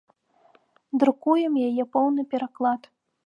[1.03, 2.81] Друкуем яе поўны пераклад.